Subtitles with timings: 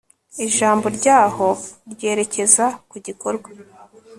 [0.45, 1.47] ijambo ryaho
[1.93, 3.49] ryerekeza ku gikorwa